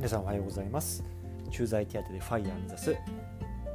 [0.00, 1.04] 皆さんおはようございます。
[1.50, 2.96] 駐在手当でファイヤー目指す。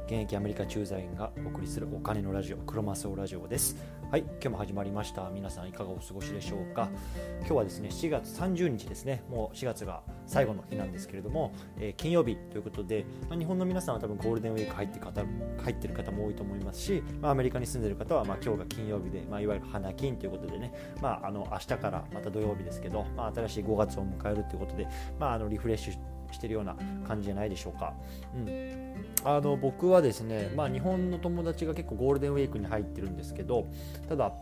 [0.06, 3.76] 現役アメリカ駐在員がお送りするお金のラジオクロマスオラジオです。
[4.10, 5.30] はい今日も始まりました。
[5.30, 6.88] 皆さんいかがお過ごしでしょうか。
[7.40, 9.22] 今日はですね4月30日ですね。
[9.28, 15.24] もう4月が最後の日なんですけれども、えー、金曜日ということで、まあ、日本の皆さんは多分ゴールデンウィーク入って方
[15.62, 24.86] 入ってる方も多いと思いますし、まあ、アメリカに住んでいる方はまあ今日が金曜日で、まあ、いわゆる花金ということでね、まあ、あの明日からまた土曜日ですけど、まあ、新しい5月を迎えるということで、
[25.18, 26.76] まあ、あのリフレッシュしてるような
[27.06, 27.94] 感じじゃないでしょうか。
[28.34, 28.94] うん、
[29.24, 33.66] あの僕はですね、まあ、日本の友達が結構ゴールデンウィークに入ってるんですけど
[34.08, 34.32] ただ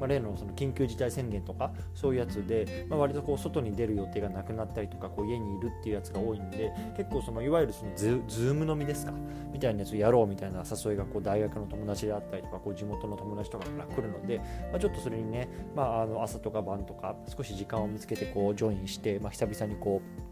[0.00, 9.12] まあ、例のその緊急事態宣言とかそういうやつで、まあ、割とこう外に出る予定がなくなったりとかこう家にいるっていうやつが多いんで結構そのいわゆるそのズーム飲みですか？
[9.52, 14.38] みたいなやつをやろうみたいな誘いがこう大学の友達であったりとかこう地元の友達とかから来るので、
[14.72, 20.31] まあ、ちょっとそれにね、まあ、あの朝とか晩とか少し時間を見つけてこうジョインして、まあ、久々にこう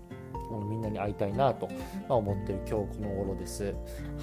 [0.59, 1.69] みんなに会いたいなと、
[2.09, 3.75] ま思ってる今日この頃です。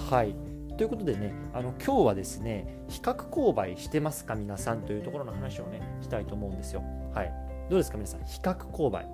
[0.09, 0.35] はい
[0.77, 6.83] ということでね、あの今日はですね、比較購買してますか皆さんというところの話をね、したいと思うんですよ。
[7.15, 7.33] はい。
[7.67, 9.07] どうですか皆さん、比較購買。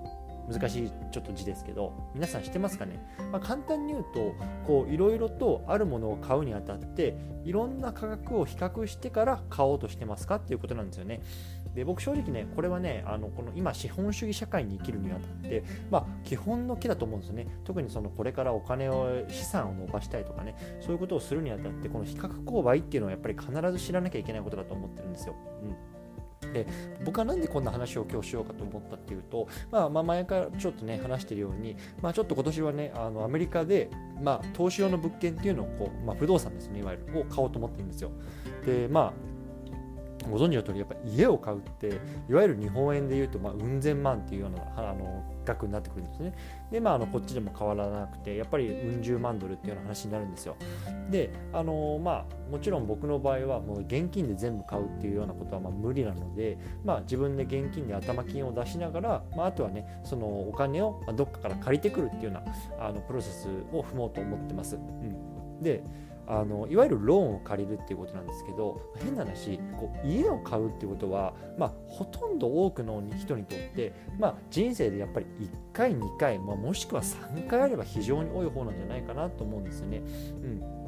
[0.46, 3.00] 難しいちょっと字ですけど皆さん知ってますかね、
[3.32, 4.34] まあ、簡単に言うと
[4.66, 11.20] こういろいろとあるものを買うにあたっていろんな価格を比較してから買おうとしてますかっていうことなんですよね
[11.74, 17.46] で僕正直ねこれはねあのこの今資本主義社会に生きるにあたってまあ基本の木だと思うんですよね。
[17.64, 26.52] 特にそのこれからお金を資産を伸ばしたいとかねそういうことをするにあたってこの比較購買っていうのはやっぱり必ず知らなきゃいけないことだと思ってるんですよ、うん。
[26.52, 26.66] で
[27.04, 33.90] 僕は何でこんな話を今日しようかと思ったっていうと、まあ、まあ前からちょっとね話してるように、まあ、ちょっと今年はねあのアメリカで、
[34.22, 38.10] まあ、投資用の物件っていうのをこう、まあ、不動産ですねいわゆるを買おうと思ってるんですよ。
[38.64, 39.33] でまあ
[40.30, 46.32] ご存知の通りやっぱ家を買うっていわゆる日本円で言うとまあうん千万っていうようなあの額になってくるんですね。
[46.70, 50.56] でまああのこっちでも変わらなくてやっぱりうん十万ドルっていうような話になるんですよ。
[51.10, 62.40] であのまあもちろん僕の場合はもう現金で全部買うっていうようなことはまあ無理なので、まあ、自分で現金で頭金を出しながら、まあ、あとはねそのお金をどっかから借りてくるっていうよ
[62.78, 64.76] うなあのプロセスを踏もうと思ってます。
[64.76, 65.82] うん、で
[66.26, 79.98] あのいわゆるローンを借りるっていうことなんですけど変な話こう家を買うっていうことは、まあ、ほとんど多くの人にとって、まあ、人生でやっぱり1回2回、まあ、もしくは3回あれば非常に多い方なんじゃないかなと思うんですよね。
[79.98, 80.00] う
[80.46, 80.83] ん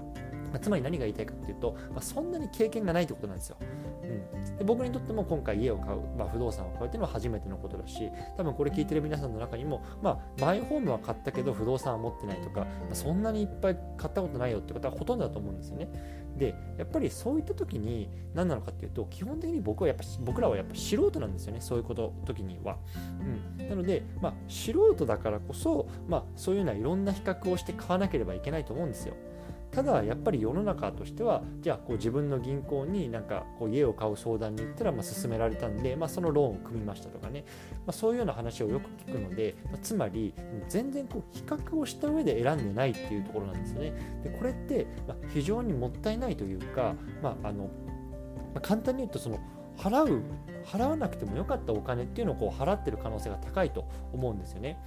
[0.56, 3.56] まあ、つまり何が言いたいかっていうと、まあ、そんなに経験がないってことなんですよ。
[3.60, 15.88] うん、で僕にとっても今回家を買う、まあ、不動産を買うっていうのは初めてのことだし多分これ聞いてる皆さんの中にも、まあ、マイホームは買ったけど不動産は持ってないとか、まあ、そんなにいっぱい買ったことないよってことはほとんどだと思うんですよね。
[16.36, 22.76] でやっぱりそういった時に何なのかっていうと基本的に僕はやっぱ僕らはやっぱ素人なんですよねそういうこと時には。
[23.58, 29.14] うん、なので、まあ、素人だからこそ、まあ、そういうようないろんな比較をして買わなければいけないと思うんですよ。
[29.76, 37.44] ただやっぱり世の中としてはじゃあこう自分の銀行になんかこう家を買う相談に行ったらまあ勧められたんで、まあ、そのローンを組みましたとかね、
[37.86, 40.32] まあ、そういうような話をよく聞くので、まあ、つまり
[40.70, 43.92] 全然こう比較をした上で選んでないっていうところなんですよね。
[44.24, 47.70] でこれってま非常にもったいないというか、まああのま
[48.56, 49.38] あ、簡単に言うとその
[49.76, 50.22] 払う
[50.64, 54.78] 払わなくてもよかったお金っていうのをこう払ってる可能性が高いと思うんですよね。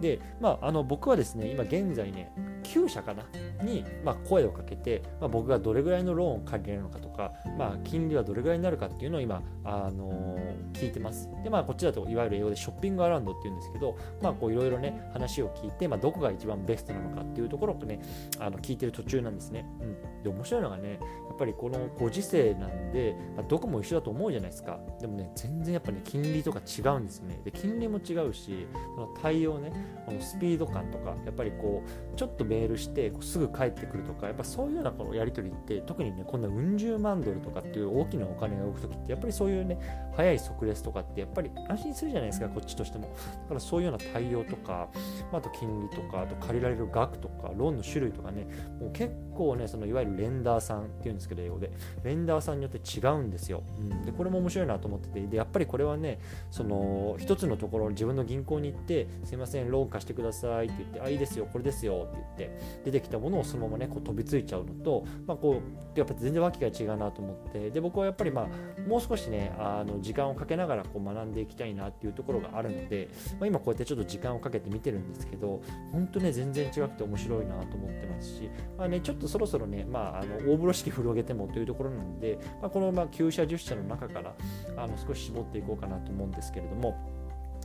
[0.00, 2.32] で、まあ、あの僕はですね今現在ね
[2.64, 3.24] 9社かな？
[3.62, 11.28] に、まあ、声をかけて、まあ、僕がどれぐらいのローンを借りれるのかとか、まあ、金利はどれぐらいになるかっていうのを今、あのー、聞いてます。
[11.42, 18.00] で、まあ、こっちだといわゆる英語でショッピングアラウンドっていうんですけど、まあ、こういろいろね、話を聞いて、まあ、どこが一番ベストなのかっていうところをね、
[18.38, 19.66] あの聞いてる途中なんですね。
[19.80, 20.22] うん。
[20.22, 20.96] で、面白いのがね、や
[21.34, 24.80] っぱりこのご時世なんで、まあ、どこも一緒だと思うじゃないですか。
[25.00, 27.40] でもね、全然やっぱね、金利とか違うんですよね。
[27.44, 29.72] で、金利も違うし、その対応ね、ね
[30.06, 39.78] このスピード感とか、やっぱりこう、ちょっとメールしてこうすぐ帰ってくるとか、やっぱそういうようなこのやり取りって、特にね、こんなうん十万ドルとかっていう大きなお金が動く時って、やっぱりそういうね、
[40.14, 43.04] 早い速レスとかって、やっぱり安心するじゃないですか、こっちとしても。
[43.04, 44.88] だからそういうような対応とか、
[45.32, 48.46] あと金利とか、あと借りられる額とか、ローンの種類とかね、
[48.80, 51.70] もう結構ね、そのいわゆるレンダーさんっていうんですけど、英語で、
[52.02, 53.62] レンダーさんによって違うんですよ。
[53.78, 56.18] うん、で、これも面白いなと思ってて、で、やっぱりこれはね、
[56.50, 65.60] その、一つのところ、自分の銀行に行って、すいません、ローン貸してくださいって言って、あ、いいですよ、これですよって言って、出てきたものをそのままね、こう飛びついちゃうのと、まあ、こ
[65.94, 73.08] う、やっぱ全然わけが違うなと思って、で、僕はやっぱりまあ、もう少しね、あの時間をかけながらこう学んでいきたいなっていうところがあるので、
[73.38, 84.34] まあ、今こうやってちょっと時間をかけて見てるんですけど、本当ね、全然違くて面白いなと思ってますし、まあね、ちょっとそろそろね、まあ、あの大風呂敷広げてもというところなので、まあ、このまあ9社、10社の中から
[84.76, 86.96] あの少し絞っていこうかなと思うんですけれども、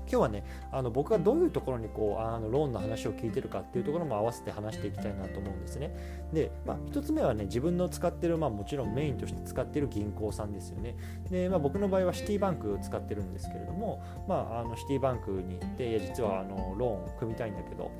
[0.10, 5.96] 今日はねあの僕がどういうところにこうあのローンの話を聞いてるかっていうところも合わせて話していきたいなと思うんですね。
[6.34, 10.96] で、まあ、1つ目はね自分の使ってる、まあ、もちろんメインとして使ってる銀行さんですよね。
[11.30, 17.92] で、まあ、僕の場合はシティバンクを使ってるんですけれども、まあ、あのシティバンクに行っていや実はあのローンを組みたいんだけど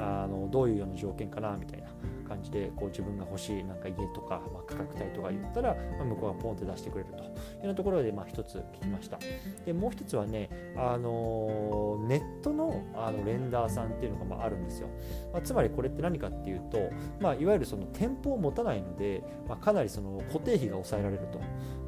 [0.00, 1.88] あのどういうような条件かなみたいな。
[2.28, 7.18] 感じでこう自分が欲しいなんか家とか、まあ、価格帯とか言ったら、まあ、向こうがポンって出してくれると。
[7.18, 7.32] いうよ
[7.64, 9.18] うなところで、まあ、1つ聞きました。
[9.64, 14.88] でもう1つはね、あのネットのあのレンダーさんっていうのがまああるんですよ、
[15.32, 16.78] まあ、つまりこれって何かっていうと、
[17.20, 21.40] まあ、いわゆるその店舗を持たないので、まあ、かなりその固定費が抑えられると。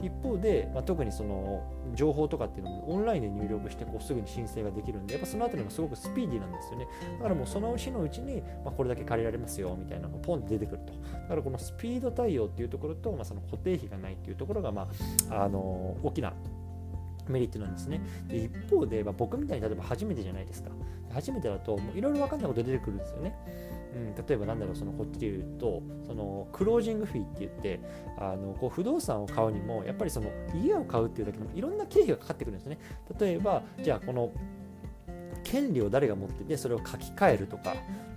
[0.02, 1.62] 一方で、まあ、特にその
[1.94, 6.86] 情報とかっていうのもオンラインで入力してこうすぐに申請ができるんでやっぱそのあたりもすごくスピーディーなんですよね。
[7.18, 14.88] だからもうその日のうちに、まあ、これだけ借りられますよみたいなのがポンって出てくるとだからこのスピード対応っていうところと、まあ、その固定費がないっていうところが、ま
[15.30, 16.32] あ、あの大きな
[17.28, 18.00] メリットなんですね。
[18.26, 20.70] で一方で、まあ、僕みたいに例えば初めてじゃないですか。
[21.12, 23.34] 初めてだといろいろ分かんないこと出てくるんですよね。
[23.94, 27.80] うん、例えばなんだろうそのこっちで言うとそのクロージングフィーって言って
[28.18, 32.78] あのこう不動産を買うにもやっぱりその家を買うっていうだけでもいろんな経費がかかってくるんですね。
[33.18, 34.32] 例えばじゃあこの
[35.42, 37.74] 権利を誰が持っててそれを書き換えるとか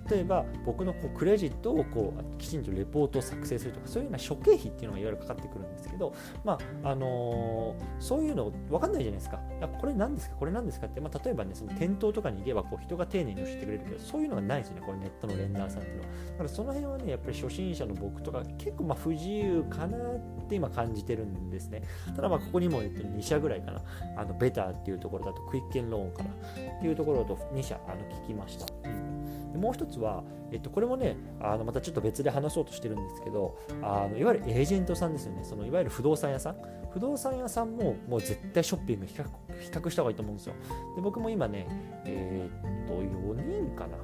[0.10, 6.14] 例えば僕のこうクレジットをこうきちんとレポートを作成するとかそういうような諸経費っていうのがいわゆるかかってくるんですけど、
[6.44, 9.40] まああのー、そういうの分かんないじゃないですか。
[9.68, 10.36] これ何ですか？
[10.38, 10.88] これ何ですか？
[10.88, 21.84] って、まあ、例えばねその店頭とかに行けばこう人が丁寧に教えてくれるけどそういうのがないですよねこれネットのレンダーさんっていうのはだからその辺はねやっぱり初心者の僕とか結構まあ不自由かなって今感じてるんですね。
[22.16, 23.82] ただまあここにも言ってる2社ぐらいかな。
[24.18, 26.30] あのベターっていうところだとクイッケンローンかな。
[26.32, 35.44] っていうところと2社あの聞きました、うもう一つは、えっと、これもねあのまたちょっと別で話そうとしてるんですけどあのいわゆるエージェントさんですよね。
[35.44, 36.56] そのいわゆる不動産屋さん。
[36.94, 39.24] 不動産屋さんももう絶対ショッピング比較
[39.60, 40.54] 比較した方がいいと思うんですよ。
[40.96, 41.68] で僕も今ね
[42.06, 43.98] えー、っと4人かな。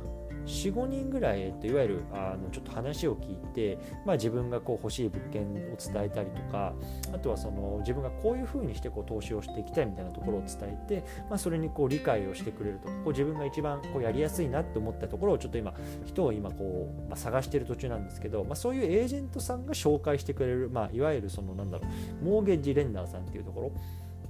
[0.49, 6.73] 45人ぐらい、えっと、いわゆるあのちょっと話を聞いて、まあ、自分がこう欲しい物件を伝えたりとか
[7.13, 12.89] あとはその自分がこういうふうにしてこう投資をしていきたいみたいなところを伝えて、まあ、それにこう理解をしてくれると。
[12.89, 15.73] こう自分が一番こうやりやすいなって思ったところをちょっと今
[16.05, 21.87] 人を今こう、まあ、探している途中なんですけど、まあ、そういうエージェントさんが紹介してくれる、まあ、いわゆるそのなんだろ
[22.21, 23.71] うモーゲージレンダーさんっていうところ。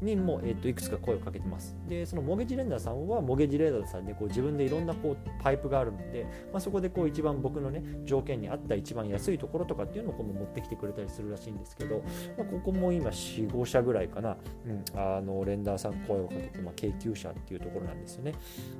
[0.01, 1.75] にも、えー、といくつか声をかけてます。
[1.87, 12.03] で、そのモゲジレンダーさんはモゲジレンダーさんでこう自分でいろんなこうパイプがあるので、まあ、そこでこう一番僕のね条件に合った一番安いところとかっていうのをこう持ってきてくれたりするらしいんですけど、
[12.37, 18.33] まあ、ここも今4、5社ぐらいかな、うん、あのレンダーさん声をかけて、まあ、京急車っていうところなんですよね。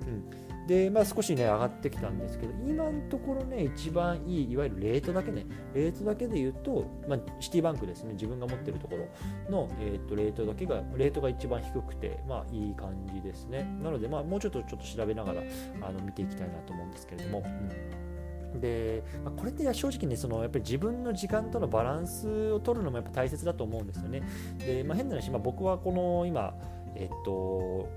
[0.08, 9.08] うんで、まあ、少しね、上がってきたんですけど、今のところね、一番いい、いわゆるレートだけね、レートだけで言うと、まあ、シティバンクですね、自分が持ってるところ
[9.52, 13.64] の、えー、とレートだけが、レートが一番低くて、まあ、いい感じですね。
[13.82, 15.42] なので、まあ、もうちょっとちょっと調べながら
[15.82, 17.40] あの見ていきたいなと思うんですけれども。
[17.44, 24.24] うんで、まあ、これって正直ねそのやっぱり自分の時間とのバランスを取るのもやっぱ大切だと思うんですよね。
[24.58, 26.56] で、まあ、変な話、まあ、僕はこの今、
[26.96, 27.88] えっと、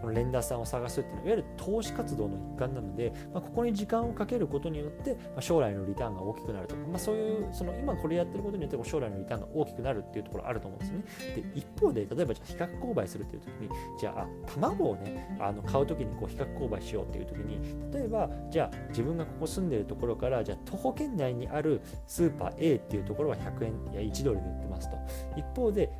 [0.00, 11.04] このレンダーさんを探すっていうのはいわゆる投資活動の一環なので、まあ、ここに時間をかけることによって、まあ、将来のリターンが大きくなるとか、まあ、そういうその今これやってることによって将来のリターンが大きくなるっていうところあると思うんですね。
[11.36, 13.68] で一方で例えばじゃあ比較購買するっていう時に
[13.98, 17.60] じゃあ卵をねあの買う時にこう比較購買しようっていう時に
[17.92, 24.96] 例えばじゃあ自分がここ住んでるところからじゃあ徒歩圏内にあるスーパー A っていうところは100円いや1ドルで売ってますと
[25.36, 25.90] 一方で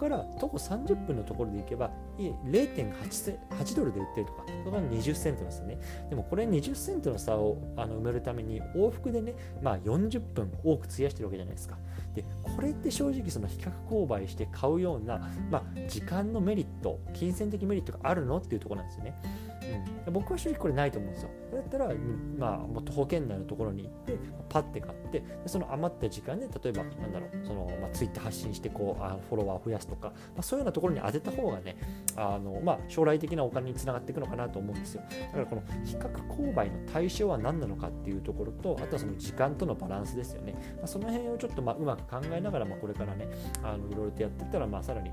[0.00, 5.78] から徒歩30分のところで行けば0.8ドルで売ってるとか、そこが20セントですね。
[6.08, 11.76] でもこれ20セントの差をあの埋めるために往復でね、まあ、40分多く費やしてるわけじゃないですか。
[12.14, 19.14] で、これって正直その比較購買して買うような、まあ、時間のメリット、金銭的メリットがあるのっていうところなんですよね。
[19.60, 21.30] うん、僕は正直これないと思うんですよ。
[21.52, 21.90] だったら、
[22.38, 31.76] まあ、もっと保険内のところに行って、パッて買って、でその余った時間で、例えば、なんだろう、その、まあ、ツイッター発信して、こう、あフォロワーを増やすとか、まあ、そういうようなところに当てた方がね、
[32.16, 35.02] あの、まあ、将来的なお金につながっていくのかなと思うんですよ。
[35.10, 40.54] だから、この比較購買の対象は何なのかっていうところと、あとはその時間とのバランスですよね。
[40.76, 43.28] まあ、その辺をちょっと、まあ、うまく考えながら、まあ、これからね、
[43.62, 45.10] あのいろいろとやっていったら、まあ、さらに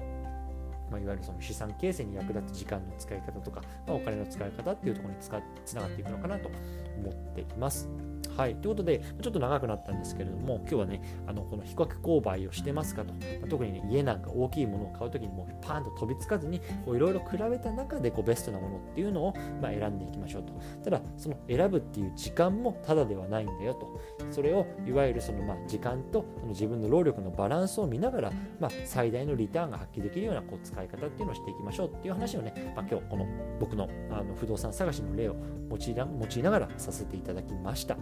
[0.89, 5.19] まあ、いわゆるその資産形成に役立つ時間の使い方とか、まあ、お金の使い方っていうところに
[5.65, 6.49] つながっていくのかなと
[6.97, 7.89] 思っています。
[8.37, 13.11] はい、ということで、ちょっと長くなったんですけれども、今日はね、あのこの比較購買をしてますかと、
[13.49, 16.61] 特に、ね、家なんか大きいものを買うときにもパーンと飛びつかずに、い
[16.99, 20.53] ろいろ比べた中でこうベストなものっていうのを、まあ、選んでいきましょうと。
[20.83, 23.87] ただ、その選ぶっていう時間もただではないんだよと。
[24.29, 33.25] それをいわゆるそのまあ時間とその自分の労力のバランスを見ながら、まあ、最大のリターンが発揮できるようなこう使い方っていうのをしていきましょうっていう話をね、まあ、今日この
[33.59, 35.35] 僕のあの不動産探しの例を
[35.71, 37.97] 用いな用いながらさせていただきました。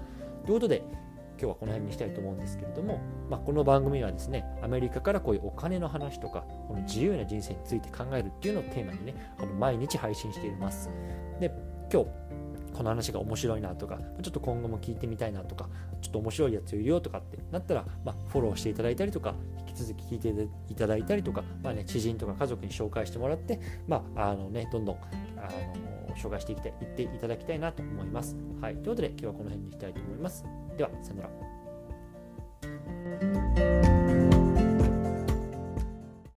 [0.46, 0.84] ということで、
[1.38, 3.00] 今日はこの辺にしたいと思うんですけれども、
[3.30, 10.90] まあ、この番組はですね、アメリカからこういうお金の話とか、この自由な人生について考えるっていうのをテーマにね、あの毎日配信しています。
[11.40, 11.52] で、
[11.92, 12.10] 今日、
[12.76, 15.70] この話が面白いなとか、ちょっと今後も聞いてみたいなとか、
[16.02, 25.00] ちょっと面白いやついるよとかってなったら、まあ、フォローしていただいたりとか、引き続き聞いていただいたりとか、まあね、知人とか家族に紹介してもらって、まあ、あのね、どんどん、あ
[26.10, 28.36] の、紹介していきたい、言っていただきたいなと思います。
[28.60, 28.74] はい。
[28.74, 30.44] ということで、今日はこの辺にしたいと思います。
[30.78, 31.24] では、さよな
[33.90, 33.95] ら。